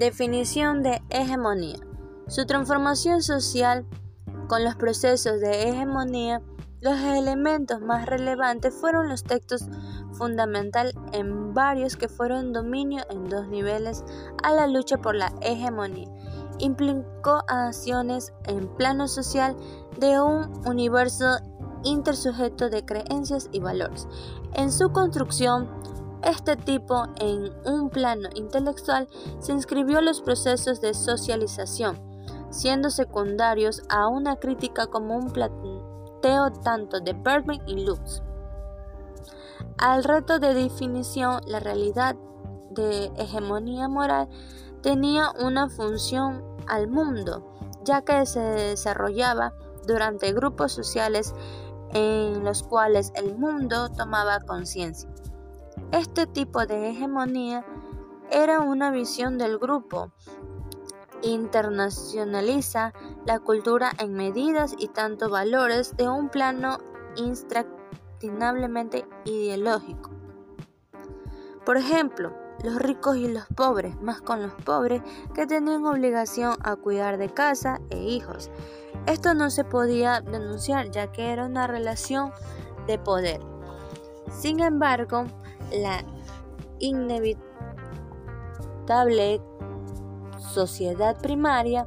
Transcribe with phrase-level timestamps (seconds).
[0.00, 1.76] Definición de hegemonía.
[2.26, 3.84] Su transformación social
[4.48, 6.40] con los procesos de hegemonía,
[6.80, 9.66] los elementos más relevantes fueron los textos
[10.12, 14.02] fundamental en varios que fueron dominio en dos niveles
[14.42, 16.08] a la lucha por la hegemonía.
[16.58, 19.54] Implicó acciones en plano social
[19.98, 21.26] de un universo
[21.84, 24.08] intersujeto de creencias y valores.
[24.54, 25.68] En su construcción,
[26.22, 31.98] este tipo, en un plano intelectual, se inscribió los procesos de socialización,
[32.50, 38.22] siendo secundarios a una crítica como un planteo tanto de Bergman y Lutz.
[39.78, 42.16] Al reto de definición, la realidad
[42.70, 44.28] de hegemonía moral
[44.82, 49.54] tenía una función al mundo, ya que se desarrollaba
[49.86, 51.34] durante grupos sociales
[51.92, 55.08] en los cuales el mundo tomaba conciencia.
[55.92, 57.64] Este tipo de hegemonía
[58.30, 60.12] era una visión del grupo,
[61.22, 62.92] internacionaliza
[63.26, 66.78] la cultura en medidas y tanto valores de un plano
[67.16, 70.10] intractinablemente ideológico.
[71.66, 72.32] Por ejemplo,
[72.62, 75.02] los ricos y los pobres, más con los pobres
[75.34, 78.48] que tenían obligación a cuidar de casa e hijos.
[79.06, 82.30] Esto no se podía denunciar ya que era una relación
[82.86, 83.40] de poder.
[84.30, 85.24] Sin embargo,
[85.72, 86.04] la
[86.78, 87.40] inevitable
[90.38, 91.86] sociedad primaria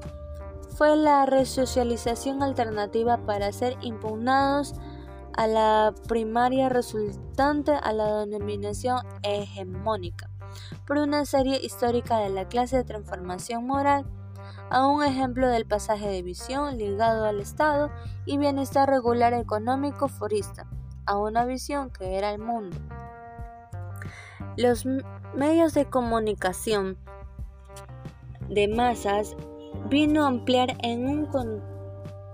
[0.76, 4.74] fue la resocialización alternativa para ser impugnados
[5.36, 10.30] a la primaria resultante a la denominación hegemónica
[10.86, 14.06] por una serie histórica de la clase de transformación moral
[14.70, 17.92] a un ejemplo del pasaje de visión ligado al Estado
[18.26, 20.68] y bienestar regular económico forista,
[21.06, 22.78] a una visión que era el mundo.
[24.56, 24.86] Los
[25.36, 26.96] medios de comunicación
[28.50, 29.36] de masas
[29.90, 31.26] vino a ampliar en un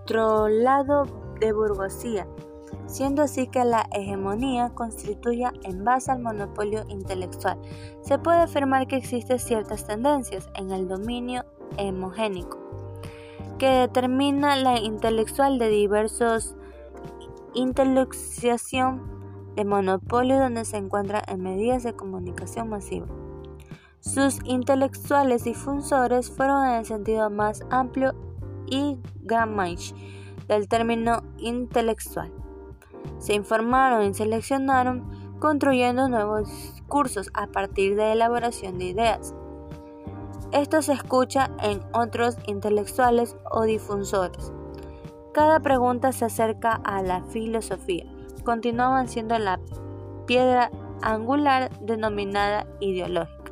[0.04, 1.06] controlado
[1.40, 2.28] de burguesía,
[2.88, 7.58] siendo así que la hegemonía constituya en base al monopolio intelectual.
[8.02, 11.46] Se puede afirmar que existen ciertas tendencias en el dominio
[11.78, 12.60] hemogénico,
[13.58, 16.58] que determina la intelectual de diversos
[17.54, 19.19] intelectualización
[19.60, 23.08] de monopolio donde se encuentra en medidas de comunicación masiva.
[24.00, 28.16] Sus intelectuales difusores fueron en el sentido más amplio
[28.68, 29.94] y Gramsci
[30.48, 32.32] del término intelectual.
[33.18, 39.36] Se informaron y seleccionaron construyendo nuevos discursos a partir de elaboración de ideas.
[40.54, 44.54] Esto se escucha en otros intelectuales o difusores.
[45.34, 48.09] Cada pregunta se acerca a la filosofía
[48.50, 49.60] continuaban siendo la
[50.26, 50.72] piedra
[51.04, 53.52] angular denominada ideológica.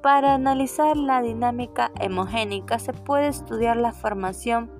[0.00, 4.70] Para analizar la dinámica hemogénica se puede estudiar la formación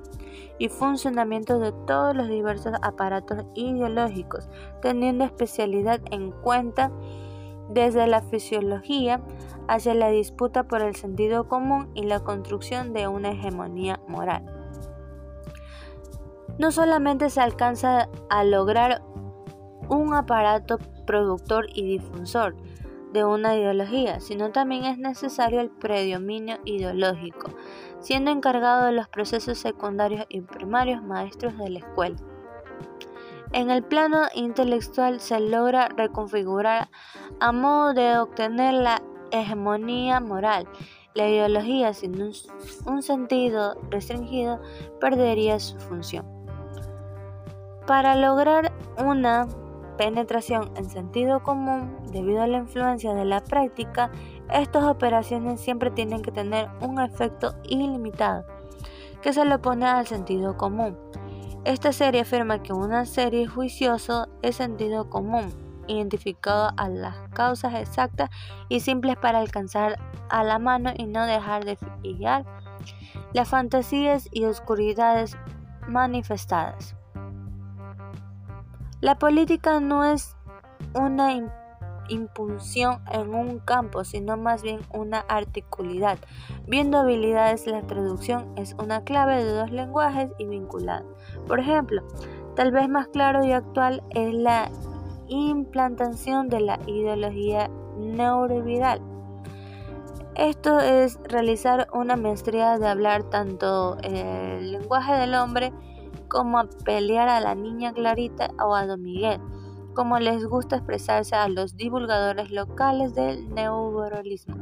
[0.60, 4.48] y funcionamiento de todos los diversos aparatos ideológicos,
[4.80, 6.92] teniendo especialidad en cuenta
[7.68, 9.20] desde la fisiología
[9.66, 14.54] hacia la disputa por el sentido común y la construcción de una hegemonía moral.
[16.58, 19.02] No solamente se alcanza a lograr
[19.88, 22.56] un aparato productor y difusor
[23.12, 27.50] de una ideología, sino también es necesario el predominio ideológico,
[28.00, 32.16] siendo encargado de los procesos secundarios y primarios maestros de la escuela.
[33.52, 36.90] En el plano intelectual se logra reconfigurar
[37.40, 40.68] a modo de obtener la hegemonía moral.
[41.14, 42.20] La ideología sin
[42.84, 44.60] un, sentido restringido
[45.00, 46.26] perdería su función.
[47.86, 49.48] Para lograr una
[49.98, 54.10] penetración en sentido común, debido a la influencia de la práctica,
[54.50, 58.46] estas operaciones siempre tienen que tener un efecto ilimitado,
[59.20, 60.96] que se le opone al sentido común.
[61.64, 65.52] Esta serie afirma que una serie juicioso es sentido común,
[65.88, 68.30] identificado a las causas exactas
[68.68, 69.98] y simples para alcanzar
[70.30, 72.46] a la mano y no dejar de fijar
[73.34, 75.36] las fantasías y oscuridades
[75.88, 76.97] manifestadas.
[79.00, 80.34] La política no es
[80.92, 81.32] una
[82.08, 86.18] impulsión en un campo, sino más bien una articulidad.
[86.66, 91.04] Viendo habilidades, la traducción es una clave de dos lenguajes y vinculada.
[91.46, 92.02] Por ejemplo,
[92.56, 94.68] tal vez más claro y actual es la
[95.28, 99.00] implantación de la ideología neuroviral.
[100.34, 105.72] Esto es realizar una maestría de hablar tanto el lenguaje del hombre
[106.28, 109.40] como a pelear a la niña Clarita o a Don Miguel,
[109.94, 114.56] como les gusta expresarse a los divulgadores locales del neuralismo.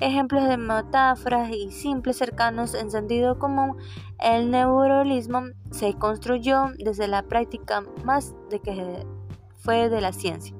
[0.00, 3.76] ejemplos de metáforas y simples cercanos en sentido común,
[4.20, 9.06] el neuralismo se construyó desde la práctica más de que
[9.56, 10.54] fue de la ciencia.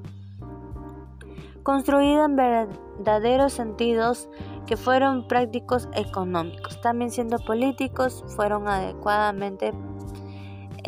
[1.63, 4.29] Construida en verdaderos sentidos
[4.65, 9.73] que fueron prácticos económicos, también siendo políticos, fueron adecuadamente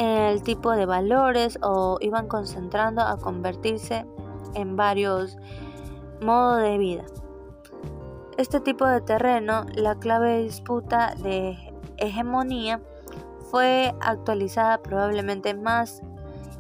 [0.02, 4.08] el tipo de valores o iban concentrando a convertirse
[4.56, 5.38] en varios
[6.22, 7.04] modos de vida.
[8.38, 11.56] Este tipo de terreno, la clave de disputa de
[11.98, 12.82] hegemonía,
[13.52, 16.02] fue actualizada probablemente más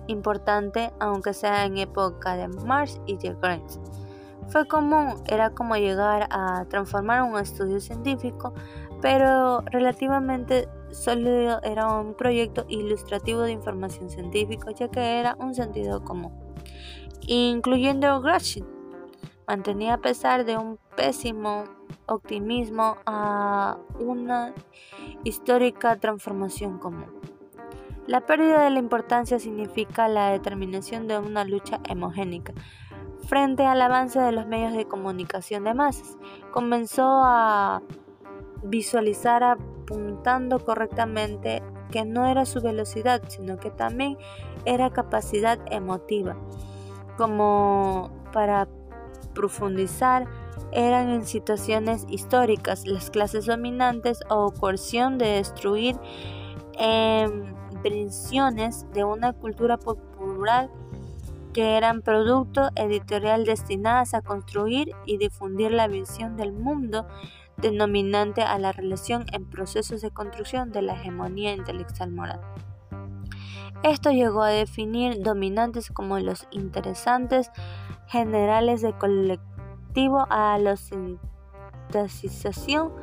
[0.05, 3.79] importante, aunque sea en época de Marx y de Engels.
[4.49, 8.53] Fue común, era como llegar a transformar un estudio científico,
[9.01, 16.03] pero relativamente sólido era un proyecto ilustrativo de información científica, ya que era un sentido
[16.03, 16.33] común,
[17.27, 18.63] incluyendo Gramsci
[19.47, 21.65] mantenía a pesar de un pésimo
[22.05, 24.53] optimismo a una
[25.25, 27.19] histórica transformación común.
[28.07, 32.53] La pérdida de la importancia significa la determinación de una lucha hemogénica
[33.27, 36.17] frente al avance de los medios de comunicación de masas.
[36.51, 37.81] Comenzó a
[38.63, 39.57] visualizar
[39.91, 41.61] apuntando correctamente
[41.91, 44.17] que no era su velocidad, sino que también
[44.65, 46.38] era capacidad emotiva,
[47.17, 48.69] como para
[49.33, 50.25] profundizar
[50.71, 55.97] eran en situaciones históricas, las clases dominantes o coerción de destruir
[56.77, 60.69] embrisiones de una cultura popular
[61.53, 67.05] que eran producto editorial destinadas a construir y difundir la visión del mundo
[67.61, 72.39] denominante a la relación en procesos de construcción de la hegemonía intelectual moral.
[73.83, 77.49] Esto llegó a definir dominantes como los interesantes
[78.07, 82.93] generales de colectivo a la sintetización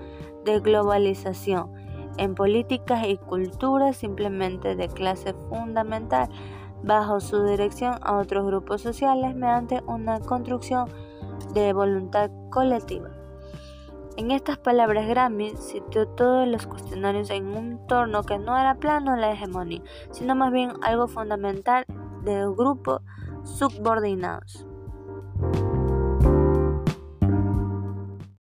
[0.45, 1.73] de globalización
[2.17, 6.29] en políticas y culturas simplemente de clase fundamental
[6.83, 10.89] bajo su dirección a otros grupos sociales mediante una construcción
[11.55, 13.18] de voluntad colectiva.
[14.19, 19.15] En estas palabras, Grammy citó todos los cuestionarios en un torno que no era plano
[19.15, 19.81] la hegemonía,
[20.11, 21.85] sino más bien algo fundamental
[22.25, 23.01] del grupo
[23.45, 24.68] subordinados.